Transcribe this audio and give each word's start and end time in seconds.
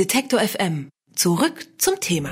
Detektor 0.00 0.40
FM. 0.40 0.88
Zurück 1.14 1.66
zum 1.76 2.00
Thema. 2.00 2.30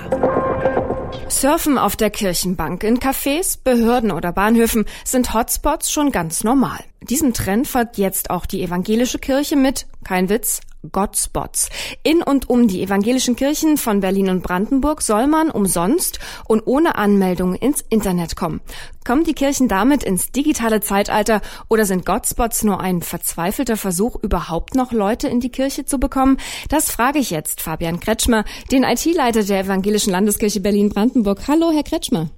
Surfen 1.28 1.76
auf 1.76 1.96
der 1.96 2.08
Kirchenbank 2.08 2.82
in 2.82 2.98
Cafés, 2.98 3.58
Behörden 3.62 4.10
oder 4.10 4.32
Bahnhöfen 4.32 4.86
sind 5.04 5.34
Hotspots 5.34 5.92
schon 5.92 6.10
ganz 6.10 6.44
normal. 6.44 6.78
Diesem 7.00 7.32
Trend 7.32 7.68
folgt 7.68 7.96
jetzt 7.96 8.30
auch 8.30 8.44
die 8.44 8.62
evangelische 8.62 9.18
Kirche 9.18 9.56
mit, 9.56 9.86
kein 10.04 10.28
Witz, 10.28 10.60
Godspots. 10.92 11.70
In 12.02 12.22
und 12.22 12.48
um 12.48 12.68
die 12.68 12.82
evangelischen 12.82 13.36
Kirchen 13.36 13.76
von 13.76 14.00
Berlin 14.00 14.28
und 14.30 14.42
Brandenburg 14.42 15.02
soll 15.02 15.26
man 15.26 15.50
umsonst 15.50 16.18
und 16.46 16.62
ohne 16.66 16.96
Anmeldung 16.96 17.54
ins 17.54 17.84
Internet 17.88 18.36
kommen. 18.36 18.60
Kommen 19.04 19.24
die 19.24 19.34
Kirchen 19.34 19.68
damit 19.68 20.04
ins 20.04 20.30
digitale 20.30 20.80
Zeitalter 20.80 21.40
oder 21.68 21.84
sind 21.84 22.04
Godspots 22.06 22.62
nur 22.64 22.80
ein 22.80 23.02
verzweifelter 23.02 23.76
Versuch, 23.76 24.16
überhaupt 24.22 24.74
noch 24.74 24.92
Leute 24.92 25.28
in 25.28 25.40
die 25.40 25.50
Kirche 25.50 25.84
zu 25.84 25.98
bekommen? 25.98 26.36
Das 26.68 26.90
frage 26.90 27.18
ich 27.18 27.30
jetzt 27.30 27.60
Fabian 27.60 28.00
Kretschmer, 28.00 28.44
den 28.70 28.84
IT-Leiter 28.84 29.44
der 29.44 29.60
Evangelischen 29.60 30.12
Landeskirche 30.12 30.60
Berlin-Brandenburg. 30.60 31.48
Hallo, 31.48 31.70
Herr 31.72 31.84
Kretschmer. 31.84 32.30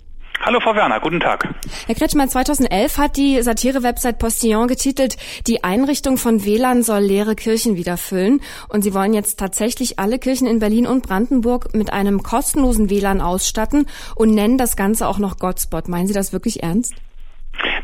Hallo 0.43 0.59
Frau 0.59 0.75
Werner, 0.75 1.01
guten 1.01 1.21
Tag. 1.21 1.55
Herr 1.87 1.95
Kretschmer, 1.95 2.27
2011 2.27 2.97
hat 2.97 3.19
die 3.19 3.43
Satire-Website 3.43 4.19
Postillon 4.19 4.69
getitelt, 4.69 5.19
die 5.47 5.63
Einrichtung 5.65 6.17
von 6.17 6.47
WLAN 6.47 6.83
soll 6.83 7.03
leere 7.03 7.35
Kirchen 7.35 7.77
wieder 7.77 7.99
füllen. 7.99 8.41
Und 8.71 8.81
Sie 8.81 8.95
wollen 8.95 9.13
jetzt 9.13 9.39
tatsächlich 9.39 9.99
alle 9.99 10.19
Kirchen 10.19 10.47
in 10.47 10.59
Berlin 10.59 10.87
und 10.87 11.07
Brandenburg 11.07 11.75
mit 11.75 11.93
einem 11.93 12.23
kostenlosen 12.23 12.89
WLAN 12.89 13.21
ausstatten 13.21 13.87
und 14.17 14.35
nennen 14.35 14.57
das 14.57 14.77
Ganze 14.77 15.09
auch 15.09 15.19
noch 15.19 15.39
Godspot. 15.39 15.89
Meinen 15.89 16.07
Sie 16.07 16.15
das 16.15 16.33
wirklich 16.33 16.63
ernst? 16.63 16.95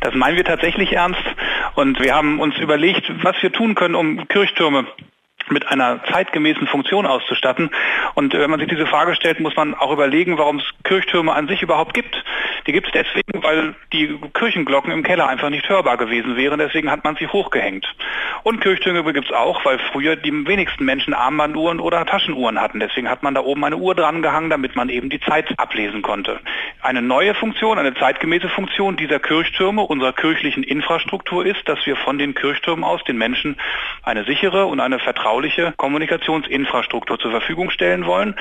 Das 0.00 0.14
meinen 0.14 0.36
wir 0.36 0.44
tatsächlich 0.44 0.92
ernst. 0.92 1.22
Und 1.74 2.00
wir 2.00 2.14
haben 2.14 2.40
uns 2.40 2.56
überlegt, 2.56 3.04
was 3.22 3.36
wir 3.42 3.52
tun 3.52 3.74
können, 3.74 3.94
um 3.94 4.26
Kirchtürme 4.28 4.86
mit 5.50 5.68
einer 5.68 6.02
zeitgemäßen 6.10 6.66
Funktion 6.66 7.06
auszustatten. 7.06 7.70
Und 8.14 8.34
wenn 8.34 8.50
man 8.50 8.60
sich 8.60 8.68
diese 8.68 8.86
Frage 8.86 9.14
stellt, 9.14 9.40
muss 9.40 9.56
man 9.56 9.74
auch 9.74 9.92
überlegen, 9.92 10.38
warum 10.38 10.58
es 10.58 10.64
Kirchtürme 10.84 11.32
an 11.32 11.48
sich 11.48 11.62
überhaupt 11.62 11.94
gibt. 11.94 12.22
Die 12.66 12.72
gibt 12.72 12.86
es 12.88 12.92
deswegen, 12.92 13.42
weil 13.42 13.74
die 13.92 14.18
Kirchenglocken 14.34 14.92
im 14.92 15.02
Keller 15.02 15.28
einfach 15.28 15.50
nicht 15.50 15.68
hörbar 15.68 15.96
gewesen 15.96 16.36
wären. 16.36 16.58
Deswegen 16.58 16.90
hat 16.90 17.04
man 17.04 17.16
sie 17.16 17.26
hochgehängt. 17.26 17.86
Und 18.42 18.60
Kirchtürme 18.60 19.12
gibt 19.12 19.26
es 19.26 19.32
auch, 19.32 19.64
weil 19.64 19.78
früher 19.92 20.16
die 20.16 20.32
wenigsten 20.46 20.84
Menschen 20.84 21.14
Armbanduhren 21.14 21.80
oder 21.80 22.04
Taschenuhren 22.06 22.60
hatten. 22.60 22.80
Deswegen 22.80 23.08
hat 23.08 23.22
man 23.22 23.34
da 23.34 23.40
oben 23.40 23.64
eine 23.64 23.76
Uhr 23.76 23.94
dran 23.94 24.22
gehangen, 24.22 24.50
damit 24.50 24.76
man 24.76 24.88
eben 24.88 25.10
die 25.10 25.20
Zeit 25.20 25.52
ablesen 25.58 26.02
konnte. 26.02 26.40
Eine 26.80 27.02
neue 27.02 27.34
Funktion, 27.34 27.78
eine 27.78 27.94
zeitgemäße 27.94 28.48
Funktion 28.48 28.96
dieser 28.96 29.18
Kirchtürme, 29.18 29.82
unserer 29.82 30.12
kirchlichen 30.12 30.62
Infrastruktur 30.62 31.44
ist, 31.44 31.68
dass 31.68 31.84
wir 31.86 31.96
von 31.96 32.18
den 32.18 32.34
Kirchtürmen 32.34 32.84
aus 32.84 33.02
den 33.04 33.18
Menschen 33.18 33.56
eine 34.02 34.24
sichere 34.24 34.66
und 34.66 34.80
eine 34.80 34.98
vertrauliche 34.98 35.74
Kommunikationsinfrastruktur 35.76 37.18
zur 37.18 37.30
Verfügung 37.30 37.70
stellen 37.70 38.06
wollen. 38.06 38.36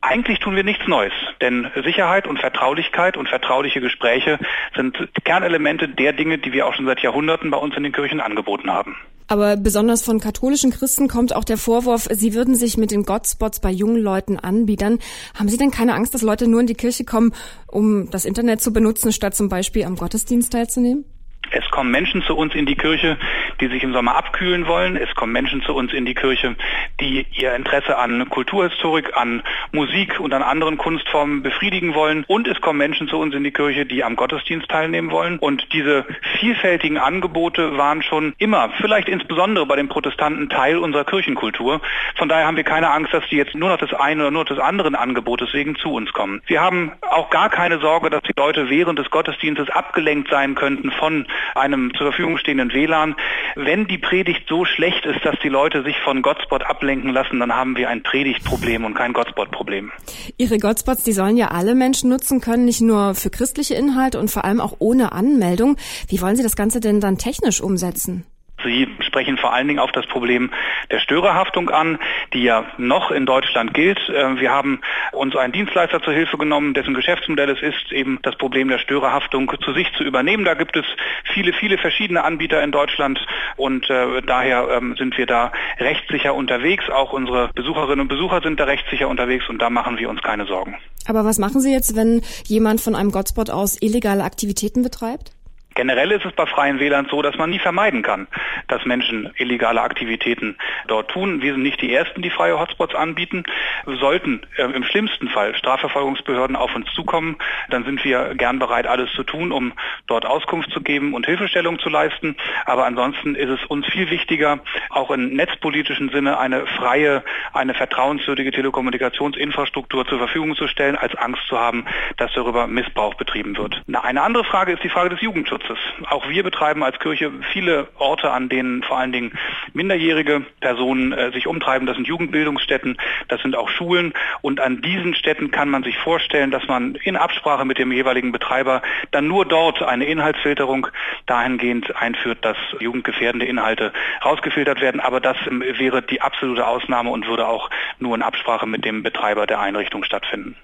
Eigentlich 0.00 0.38
tun 0.38 0.54
wir 0.54 0.64
nichts 0.64 0.86
Neues, 0.86 1.12
denn 1.40 1.70
Sicherheit 1.82 2.26
und 2.26 2.38
Vertraulichkeit 2.38 3.16
und 3.16 3.28
vertrauliche 3.68 3.80
Gespräche 3.80 4.38
sind 4.74 4.96
Kernelemente 5.24 5.88
der 5.88 6.12
Dinge, 6.12 6.38
die 6.38 6.52
wir 6.52 6.66
auch 6.66 6.74
schon 6.74 6.86
seit 6.86 7.00
Jahrhunderten 7.00 7.50
bei 7.50 7.58
uns 7.58 7.76
in 7.76 7.82
den 7.82 7.92
Kirchen 7.92 8.20
angeboten 8.20 8.70
haben. 8.70 8.96
Aber 9.30 9.56
besonders 9.58 10.02
von 10.02 10.20
katholischen 10.20 10.70
Christen 10.70 11.06
kommt 11.06 11.36
auch 11.36 11.44
der 11.44 11.58
Vorwurf, 11.58 12.08
sie 12.10 12.32
würden 12.32 12.54
sich 12.54 12.78
mit 12.78 12.90
den 12.90 13.02
Godspots 13.02 13.60
bei 13.60 13.70
jungen 13.70 14.02
Leuten 14.02 14.38
anbiedern. 14.38 14.98
Haben 15.38 15.50
Sie 15.50 15.58
denn 15.58 15.70
keine 15.70 15.92
Angst, 15.92 16.14
dass 16.14 16.22
Leute 16.22 16.48
nur 16.48 16.60
in 16.60 16.66
die 16.66 16.74
Kirche 16.74 17.04
kommen, 17.04 17.34
um 17.66 18.10
das 18.10 18.24
Internet 18.24 18.62
zu 18.62 18.72
benutzen, 18.72 19.12
statt 19.12 19.34
zum 19.34 19.50
Beispiel 19.50 19.84
am 19.84 19.96
Gottesdienst 19.96 20.52
teilzunehmen? 20.52 21.04
Es 21.50 21.67
kommen 21.78 21.92
Menschen 21.92 22.22
zu 22.22 22.36
uns 22.36 22.56
in 22.56 22.66
die 22.66 22.74
Kirche, 22.74 23.16
die 23.60 23.68
sich 23.68 23.84
im 23.84 23.92
Sommer 23.92 24.16
abkühlen 24.16 24.66
wollen. 24.66 24.96
Es 24.96 25.14
kommen 25.14 25.32
Menschen 25.32 25.62
zu 25.62 25.76
uns 25.76 25.92
in 25.92 26.06
die 26.06 26.14
Kirche, 26.16 26.56
die 27.00 27.24
ihr 27.30 27.54
Interesse 27.54 27.96
an 27.96 28.28
Kulturhistorik, 28.28 29.16
an 29.16 29.44
Musik 29.70 30.18
und 30.18 30.34
an 30.34 30.42
anderen 30.42 30.76
Kunstformen 30.76 31.40
befriedigen 31.44 31.94
wollen. 31.94 32.24
Und 32.26 32.48
es 32.48 32.60
kommen 32.60 32.78
Menschen 32.78 33.06
zu 33.06 33.16
uns 33.16 33.32
in 33.32 33.44
die 33.44 33.52
Kirche, 33.52 33.86
die 33.86 34.02
am 34.02 34.16
Gottesdienst 34.16 34.68
teilnehmen 34.68 35.12
wollen. 35.12 35.38
Und 35.38 35.72
diese 35.72 36.04
vielfältigen 36.40 36.98
Angebote 36.98 37.76
waren 37.76 38.02
schon 38.02 38.34
immer, 38.38 38.70
vielleicht 38.80 39.08
insbesondere 39.08 39.64
bei 39.64 39.76
den 39.76 39.88
Protestanten, 39.88 40.48
Teil 40.48 40.78
unserer 40.78 41.04
Kirchenkultur. 41.04 41.80
Von 42.16 42.28
daher 42.28 42.48
haben 42.48 42.56
wir 42.56 42.64
keine 42.64 42.90
Angst, 42.90 43.14
dass 43.14 43.22
die 43.28 43.36
jetzt 43.36 43.54
nur 43.54 43.68
noch 43.68 43.78
das 43.78 43.94
eine 43.94 44.22
oder 44.22 44.30
nur 44.32 44.42
noch 44.42 44.48
das 44.48 44.58
andere 44.58 44.98
Angebotes 44.98 45.52
wegen 45.52 45.76
zu 45.76 45.92
uns 45.92 46.12
kommen. 46.12 46.42
Wir 46.46 46.60
haben 46.60 46.90
auch 47.08 47.30
gar 47.30 47.50
keine 47.50 47.78
Sorge, 47.78 48.10
dass 48.10 48.22
die 48.22 48.34
Leute 48.36 48.68
während 48.68 48.98
des 48.98 49.10
Gottesdienstes 49.10 49.70
abgelenkt 49.70 50.28
sein 50.28 50.56
könnten 50.56 50.90
von 50.90 51.24
einem 51.54 51.67
zur 51.96 52.08
Verfügung 52.08 52.38
stehenden 52.38 52.72
WLAN. 52.72 53.14
Wenn 53.56 53.86
die 53.86 53.98
Predigt 53.98 54.48
so 54.48 54.64
schlecht 54.64 55.04
ist, 55.06 55.24
dass 55.24 55.36
die 55.42 55.48
Leute 55.48 55.82
sich 55.82 55.96
von 55.98 56.22
Godspot 56.22 56.62
ablenken 56.62 57.10
lassen, 57.10 57.40
dann 57.40 57.54
haben 57.54 57.76
wir 57.76 57.88
ein 57.88 58.02
Predigtproblem 58.02 58.84
und 58.84 58.94
kein 58.94 59.12
Godspot-Problem. 59.12 59.92
Ihre 60.36 60.58
Godspots, 60.58 61.02
die 61.02 61.12
sollen 61.12 61.36
ja 61.36 61.48
alle 61.48 61.74
Menschen 61.74 62.10
nutzen 62.10 62.40
können, 62.40 62.64
nicht 62.64 62.80
nur 62.80 63.14
für 63.14 63.30
christliche 63.30 63.74
Inhalte 63.74 64.18
und 64.18 64.30
vor 64.30 64.44
allem 64.44 64.60
auch 64.60 64.76
ohne 64.78 65.12
Anmeldung. 65.12 65.76
Wie 66.08 66.20
wollen 66.20 66.36
Sie 66.36 66.42
das 66.42 66.56
Ganze 66.56 66.80
denn 66.80 67.00
dann 67.00 67.18
technisch 67.18 67.60
umsetzen? 67.60 68.24
Sie 68.64 68.88
sprechen 69.00 69.38
vor 69.38 69.52
allen 69.52 69.68
Dingen 69.68 69.80
auf 69.80 69.92
das 69.92 70.06
Problem 70.06 70.50
der 70.90 70.98
Störerhaftung 71.00 71.70
an, 71.70 71.98
die 72.32 72.42
ja 72.42 72.64
noch 72.76 73.10
in 73.10 73.26
Deutschland 73.26 73.74
gilt. 73.74 73.98
Äh, 74.08 74.40
wir 74.40 74.50
haben 74.50 74.80
uns 75.12 75.36
einen 75.36 75.52
Dienstleister 75.52 76.02
zur 76.02 76.12
Hilfe 76.12 76.38
genommen, 76.38 76.74
dessen 76.74 76.94
Geschäftsmodell 76.94 77.50
es 77.50 77.62
ist, 77.62 77.92
eben 77.92 78.18
das 78.22 78.36
Problem 78.36 78.68
der 78.68 78.78
Störerhaftung 78.78 79.52
zu 79.62 79.72
sich 79.72 79.92
zu 79.96 80.04
übernehmen. 80.04 80.44
Da 80.44 80.54
gibt 80.54 80.76
es 80.76 80.84
viele, 81.32 81.52
viele 81.52 81.78
verschiedene 81.78 82.24
Anbieter 82.24 82.62
in 82.62 82.72
Deutschland 82.72 83.24
und 83.56 83.88
äh, 83.90 84.22
daher 84.22 84.68
ähm, 84.70 84.96
sind 84.96 85.16
wir 85.18 85.26
da 85.26 85.52
rechtssicher 85.78 86.34
unterwegs. 86.34 86.88
Auch 86.90 87.12
unsere 87.12 87.50
Besucherinnen 87.54 88.00
und 88.00 88.08
Besucher 88.08 88.40
sind 88.42 88.58
da 88.60 88.64
rechtssicher 88.64 89.08
unterwegs 89.08 89.48
und 89.48 89.60
da 89.60 89.70
machen 89.70 89.98
wir 89.98 90.08
uns 90.08 90.22
keine 90.22 90.46
Sorgen. 90.46 90.76
Aber 91.06 91.24
was 91.24 91.38
machen 91.38 91.60
Sie 91.60 91.72
jetzt, 91.72 91.96
wenn 91.96 92.22
jemand 92.46 92.80
von 92.80 92.94
einem 92.94 93.10
Godspot 93.10 93.50
aus 93.50 93.80
illegale 93.80 94.24
Aktivitäten 94.24 94.82
betreibt? 94.82 95.32
Generell 95.78 96.10
ist 96.10 96.24
es 96.24 96.32
bei 96.32 96.44
freien 96.44 96.80
WLAN 96.80 97.06
so, 97.08 97.22
dass 97.22 97.38
man 97.38 97.50
nie 97.50 97.60
vermeiden 97.60 98.02
kann, 98.02 98.26
dass 98.66 98.84
Menschen 98.84 99.30
illegale 99.36 99.80
Aktivitäten 99.80 100.56
dort 100.88 101.08
tun. 101.08 101.40
Wir 101.40 101.52
sind 101.52 101.62
nicht 101.62 101.80
die 101.80 101.94
Ersten, 101.94 102.20
die 102.20 102.30
freie 102.30 102.58
Hotspots 102.58 102.96
anbieten. 102.96 103.44
Sollten 103.86 104.40
äh, 104.56 104.64
im 104.64 104.82
schlimmsten 104.82 105.28
Fall 105.28 105.54
Strafverfolgungsbehörden 105.54 106.56
auf 106.56 106.74
uns 106.74 106.92
zukommen, 106.94 107.36
dann 107.70 107.84
sind 107.84 108.04
wir 108.04 108.34
gern 108.34 108.58
bereit, 108.58 108.88
alles 108.88 109.12
zu 109.12 109.22
tun, 109.22 109.52
um 109.52 109.72
dort 110.08 110.26
Auskunft 110.26 110.72
zu 110.72 110.80
geben 110.80 111.14
und 111.14 111.26
Hilfestellung 111.26 111.78
zu 111.78 111.88
leisten. 111.90 112.34
Aber 112.64 112.84
ansonsten 112.84 113.36
ist 113.36 113.50
es 113.50 113.64
uns 113.66 113.86
viel 113.86 114.10
wichtiger, 114.10 114.58
auch 114.90 115.12
im 115.12 115.28
netzpolitischen 115.28 116.08
Sinne 116.08 116.40
eine 116.40 116.66
freie, 116.66 117.22
eine 117.52 117.74
vertrauenswürdige 117.74 118.50
Telekommunikationsinfrastruktur 118.50 120.08
zur 120.08 120.18
Verfügung 120.18 120.56
zu 120.56 120.66
stellen, 120.66 120.96
als 120.96 121.14
Angst 121.14 121.46
zu 121.46 121.56
haben, 121.56 121.84
dass 122.16 122.32
darüber 122.32 122.66
Missbrauch 122.66 123.14
betrieben 123.14 123.56
wird. 123.56 123.80
Eine 124.02 124.22
andere 124.22 124.42
Frage 124.42 124.72
ist 124.72 124.82
die 124.82 124.88
Frage 124.88 125.10
des 125.10 125.20
Jugendschutzes. 125.20 125.67
Schutzes. 125.68 125.78
Auch 126.08 126.28
wir 126.28 126.42
betreiben 126.42 126.82
als 126.82 126.98
Kirche 126.98 127.30
viele 127.52 127.88
Orte, 127.98 128.30
an 128.30 128.48
denen 128.48 128.82
vor 128.82 128.98
allen 128.98 129.12
Dingen 129.12 129.32
minderjährige 129.72 130.42
Personen 130.60 131.12
äh, 131.12 131.30
sich 131.32 131.46
umtreiben. 131.46 131.86
Das 131.86 131.96
sind 131.96 132.06
Jugendbildungsstätten, 132.06 132.96
das 133.28 133.40
sind 133.42 133.56
auch 133.56 133.68
Schulen. 133.68 134.12
Und 134.40 134.60
an 134.60 134.82
diesen 134.82 135.14
Städten 135.14 135.50
kann 135.50 135.68
man 135.68 135.82
sich 135.82 135.96
vorstellen, 135.98 136.50
dass 136.50 136.66
man 136.66 136.94
in 136.96 137.16
Absprache 137.16 137.64
mit 137.64 137.78
dem 137.78 137.92
jeweiligen 137.92 138.32
Betreiber 138.32 138.82
dann 139.10 139.26
nur 139.26 139.44
dort 139.44 139.82
eine 139.82 140.06
Inhaltsfilterung 140.06 140.88
dahingehend 141.26 141.94
einführt, 141.96 142.44
dass 142.44 142.56
jugendgefährdende 142.80 143.46
Inhalte 143.46 143.92
rausgefiltert 144.24 144.80
werden. 144.80 145.00
Aber 145.00 145.20
das 145.20 145.36
ähm, 145.48 145.60
wäre 145.60 146.02
die 146.02 146.20
absolute 146.20 146.66
Ausnahme 146.66 147.10
und 147.10 147.26
würde 147.26 147.46
auch 147.46 147.70
nur 147.98 148.14
in 148.14 148.22
Absprache 148.22 148.66
mit 148.66 148.84
dem 148.84 149.02
Betreiber 149.02 149.46
der 149.46 149.60
Einrichtung 149.60 150.04
stattfinden. 150.04 150.56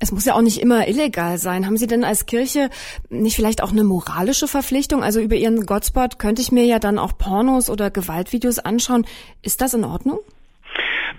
Es 0.00 0.12
muss 0.12 0.24
ja 0.24 0.34
auch 0.34 0.42
nicht 0.42 0.60
immer 0.60 0.88
illegal 0.88 1.38
sein. 1.38 1.66
Haben 1.66 1.76
Sie 1.76 1.86
denn 1.86 2.04
als 2.04 2.26
Kirche 2.26 2.70
nicht 3.08 3.36
vielleicht 3.36 3.62
auch 3.62 3.70
eine 3.70 3.84
moralische 3.84 4.48
Verpflichtung? 4.50 5.02
Also 5.02 5.20
über 5.20 5.36
Ihren 5.36 5.66
Godspot 5.66 6.18
könnte 6.18 6.42
ich 6.42 6.52
mir 6.52 6.64
ja 6.64 6.78
dann 6.78 6.98
auch 6.98 7.16
Pornos 7.16 7.70
oder 7.70 7.90
Gewaltvideos 7.90 8.58
anschauen. 8.58 9.06
Ist 9.42 9.60
das 9.60 9.74
in 9.74 9.84
Ordnung? 9.84 10.20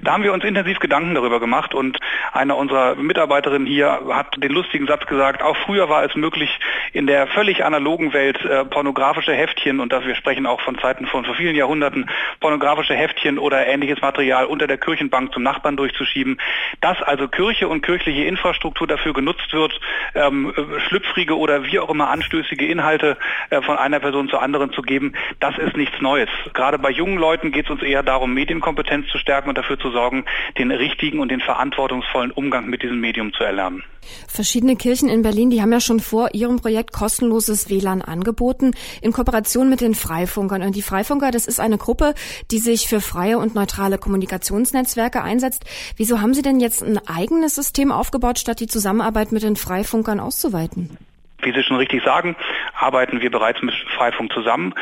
Da 0.03 0.13
haben 0.13 0.23
wir 0.23 0.33
uns 0.33 0.43
intensiv 0.43 0.79
Gedanken 0.79 1.13
darüber 1.13 1.39
gemacht 1.39 1.75
und 1.75 1.99
eine 2.31 2.55
unserer 2.55 2.95
Mitarbeiterinnen 2.95 3.67
hier 3.67 4.01
hat 4.09 4.35
den 4.41 4.51
lustigen 4.51 4.87
Satz 4.87 5.05
gesagt, 5.05 5.43
auch 5.43 5.55
früher 5.57 5.89
war 5.89 6.03
es 6.03 6.15
möglich, 6.15 6.49
in 6.91 7.05
der 7.05 7.27
völlig 7.27 7.63
analogen 7.63 8.11
Welt 8.11 8.43
äh, 8.43 8.65
pornografische 8.65 9.33
Heftchen, 9.33 9.79
und 9.79 9.93
das 9.93 10.03
wir 10.05 10.15
sprechen 10.15 10.47
auch 10.47 10.59
von 10.61 10.77
Zeiten 10.79 11.05
von 11.05 11.23
vor 11.23 11.35
vielen 11.35 11.55
Jahrhunderten, 11.55 12.09
pornografische 12.39 12.95
Heftchen 12.95 13.37
oder 13.37 13.67
ähnliches 13.67 14.01
Material 14.01 14.45
unter 14.45 14.65
der 14.65 14.79
Kirchenbank 14.79 15.33
zum 15.33 15.43
Nachbarn 15.43 15.77
durchzuschieben. 15.77 16.39
Dass 16.81 17.01
also 17.03 17.27
Kirche 17.27 17.67
und 17.67 17.83
kirchliche 17.83 18.23
Infrastruktur 18.23 18.87
dafür 18.87 19.13
genutzt 19.13 19.53
wird, 19.53 19.79
ähm, 20.15 20.51
schlüpfrige 20.87 21.37
oder 21.37 21.65
wie 21.65 21.79
auch 21.79 21.89
immer 21.89 22.09
anstößige 22.09 22.65
Inhalte 22.65 23.17
äh, 23.51 23.61
von 23.61 23.77
einer 23.77 23.99
Person 23.99 24.29
zur 24.29 24.41
anderen 24.41 24.73
zu 24.73 24.81
geben, 24.81 25.13
das 25.39 25.57
ist 25.59 25.77
nichts 25.77 26.01
Neues. 26.01 26.29
Gerade 26.53 26.79
bei 26.79 26.89
jungen 26.89 27.17
Leuten 27.17 27.51
geht 27.51 27.65
es 27.65 27.71
uns 27.71 27.83
eher 27.83 28.01
darum, 28.01 28.33
Medienkompetenz 28.33 29.07
zu 29.09 29.19
stärken 29.19 29.49
und 29.49 29.57
dafür 29.57 29.77
zu 29.77 29.90
sorgen, 29.91 30.25
den 30.57 30.71
richtigen 30.71 31.19
und 31.19 31.29
den 31.29 31.41
verantwortungsvollen 31.41 32.31
Umgang 32.31 32.67
mit 32.67 32.83
diesem 32.83 32.99
Medium 32.99 33.33
zu 33.33 33.43
erlernen. 33.43 33.83
Verschiedene 34.27 34.75
Kirchen 34.75 35.09
in 35.09 35.21
Berlin, 35.21 35.51
die 35.51 35.61
haben 35.61 35.71
ja 35.71 35.79
schon 35.79 35.99
vor 35.99 36.33
ihrem 36.33 36.59
Projekt 36.59 36.71
Projekt 36.71 36.93
kostenloses 36.93 37.69
WLAN 37.69 38.01
angeboten 38.01 38.71
in 39.01 39.11
Kooperation 39.11 39.69
mit 39.69 39.81
den 39.81 39.93
Freifunkern. 39.93 40.61
Und 40.61 40.75
die 40.75 40.81
Freifunker, 40.81 41.31
das 41.31 41.45
ist 41.45 41.59
eine 41.59 41.77
Gruppe, 41.77 42.13
die 42.49 42.59
sich 42.59 42.87
für 42.87 43.01
freie 43.01 43.37
und 43.37 43.55
neutrale 43.55 43.97
Kommunikationsnetzwerke 43.97 45.21
einsetzt. 45.21 45.65
Wieso 45.97 46.21
haben 46.21 46.33
Sie 46.33 46.41
denn 46.41 46.59
jetzt 46.61 46.81
ein 46.81 46.99
eigenes 47.07 47.55
System 47.55 47.91
aufgebaut, 47.91 48.39
statt 48.39 48.61
die 48.61 48.67
Zusammenarbeit 48.67 49.31
mit 49.31 49.43
den 49.43 49.57
Freifunkern 49.57 50.19
auszuweiten? 50.19 50.97
Wie 51.43 51.51
Sie 51.51 51.63
schon 51.63 51.77
richtig 51.77 52.03
sagen, 52.03 52.35
arbeiten 52.73 53.21
wir 53.21 53.31
bereits 53.31 53.61
mit 53.61 53.75
Freifunk 53.97 54.31
zusammen. 54.31 54.73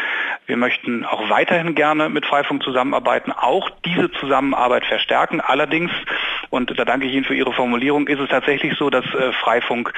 Wir 0.50 0.58
möchten 0.58 1.06
auch 1.06 1.30
weiterhin 1.30 1.76
gerne 1.76 2.10
mit 2.10 2.26
Freifunk 2.26 2.64
zusammenarbeiten, 2.64 3.32
auch 3.32 3.70
diese 3.86 4.12
Zusammenarbeit 4.14 4.84
verstärken. 4.84 5.42
Allerdings, 5.42 5.92
und 6.50 6.74
da 6.76 6.86
danke 6.86 7.06
ich 7.06 7.14
Ihnen 7.14 7.24
für 7.24 7.36
Ihre 7.36 7.54
Formulierung, 7.54 8.08
ist 8.08 8.20
es 8.20 8.30
tatsächlich 8.30 8.74
so, 8.76 8.90
dass 8.90 9.06
äh, 9.14 9.32
Freifunk 9.32 9.94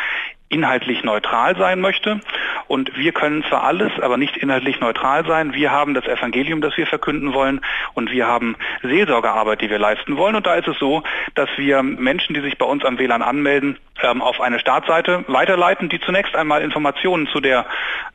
inhaltlich 0.52 1.04
neutral 1.04 1.58
sein 1.58 1.80
möchte. 1.80 2.20
Und 2.68 2.96
wir 2.98 3.12
können 3.12 3.44
zwar 3.46 3.64
alles, 3.64 3.92
aber 4.00 4.18
nicht 4.18 4.38
inhaltlich 4.38 4.80
neutral 4.80 5.26
sein. 5.26 5.54
Wir 5.54 5.72
haben 5.72 5.94
das 5.94 6.06
Evangelium, 6.06 6.62
das 6.62 6.78
wir 6.78 6.88
verkünden 6.88 7.34
wollen 7.34 7.62
und 7.94 8.12
wir 8.12 8.28
haben 8.28 8.56
Seelsorgearbeit, 8.82 9.62
die 9.62 9.70
wir 9.70 9.80
leisten 9.80 10.18
wollen. 10.18 10.36
Und 10.36 10.46
da 10.46 10.56
ist 10.56 10.68
es 10.68 10.78
so, 10.78 11.04
dass 11.36 11.50
wir 11.58 11.84
Menschen, 11.84 12.34
die 12.34 12.42
sich 12.42 12.58
bei 12.58 12.66
uns 12.66 12.86
am 12.86 12.98
WLAN 13.00 13.22
anmelden, 13.22 13.78
ähm, 14.04 14.22
auf 14.22 14.42
eine 14.42 14.60
Startseite 14.60 15.24
weiterleiten, 15.28 15.90
die 15.90 16.00
zunächst 16.00 16.36
einmal 16.36 16.62
Informationen 16.62 17.28
zu 17.28 17.40
der 17.40 17.66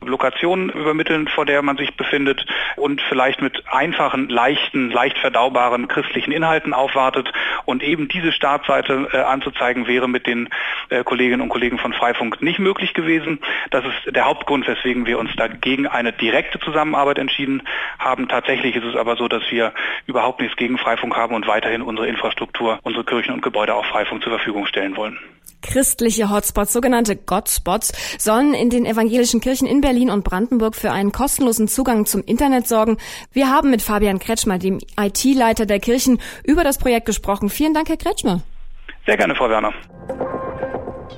Lokation 0.01 0.69
übermitteln, 0.69 1.27
vor 1.27 1.45
der 1.45 1.61
man 1.61 1.77
sich 1.77 1.95
befindet 1.95 2.45
und 2.75 3.01
vielleicht 3.01 3.41
mit 3.41 3.63
einfachen, 3.71 4.29
leichten, 4.29 4.91
leicht 4.91 5.17
verdaubaren 5.17 5.87
christlichen 5.87 6.31
Inhalten 6.31 6.73
aufwartet. 6.73 7.31
Und 7.65 7.83
eben 7.83 8.07
diese 8.07 8.31
Startseite 8.31 9.07
äh, 9.11 9.17
anzuzeigen 9.17 9.87
wäre 9.87 10.07
mit 10.07 10.27
den 10.27 10.49
äh, 10.89 11.03
Kolleginnen 11.03 11.41
und 11.41 11.49
Kollegen 11.49 11.79
von 11.79 11.93
Freifunk 11.93 12.26
nicht 12.39 12.59
möglich 12.59 12.93
gewesen. 12.93 13.39
Das 13.71 13.83
ist 13.85 14.15
der 14.15 14.25
Hauptgrund, 14.25 14.67
weswegen 14.67 15.05
wir 15.05 15.19
uns 15.19 15.35
dagegen 15.35 15.87
eine 15.87 16.13
direkte 16.13 16.59
Zusammenarbeit 16.59 17.17
entschieden 17.17 17.63
haben. 17.99 18.27
Tatsächlich 18.27 18.75
ist 18.75 18.85
es 18.85 18.95
aber 18.95 19.15
so, 19.15 19.27
dass 19.27 19.43
wir 19.49 19.73
überhaupt 20.05 20.41
nichts 20.41 20.57
gegen 20.57 20.77
Freifunk 20.77 21.15
haben 21.15 21.35
und 21.35 21.47
weiterhin 21.47 21.81
unsere 21.81 22.07
Infrastruktur, 22.07 22.79
unsere 22.83 23.03
Kirchen 23.03 23.33
und 23.33 23.41
Gebäude 23.41 23.75
auch 23.75 23.85
Freifunk 23.85 24.23
zur 24.23 24.33
Verfügung 24.33 24.65
stellen 24.65 24.95
wollen. 24.95 25.17
Christliche 25.61 26.29
Hotspots, 26.29 26.71
sogenannte 26.71 27.15
Gotspots, 27.15 27.91
sollen 28.19 28.53
in 28.53 28.69
den 28.69 28.85
evangelischen 28.85 29.41
Kirchen 29.41 29.67
in 29.67 29.81
Berlin 29.81 30.09
und 30.09 30.23
Brandenburg 30.23 30.75
für 30.75 30.91
einen 30.91 31.11
kostenlosen 31.11 31.67
Zugang 31.67 32.05
zum 32.05 32.23
Internet 32.23 32.67
sorgen. 32.67 32.97
Wir 33.31 33.49
haben 33.49 33.71
mit 33.71 33.81
Fabian 33.81 34.19
Kretschmer, 34.19 34.59
dem 34.59 34.79
IT-Leiter 34.99 35.65
der 35.65 35.79
Kirchen, 35.79 36.19
über 36.43 36.63
das 36.63 36.77
Projekt 36.77 37.05
gesprochen. 37.05 37.49
Vielen 37.49 37.73
Dank, 37.73 37.89
Herr 37.89 37.97
Kretschmer. 37.97 38.41
Sehr 39.05 39.17
gerne, 39.17 39.35
Frau 39.35 39.49
Werner. 39.49 39.73